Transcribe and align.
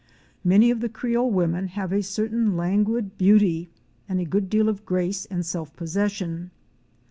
Many 0.43 0.71
of 0.71 0.79
the 0.79 0.89
creole 0.89 1.29
women 1.29 1.67
have 1.67 1.91
a 1.91 2.01
certain 2.01 2.57
languid 2.57 3.19
beauty 3.19 3.69
and 4.09 4.19
a 4.19 4.25
good 4.25 4.49
deal 4.49 4.67
of 4.67 4.83
grace 4.83 5.25
and 5.27 5.45
self 5.45 5.75
possession. 5.75 6.49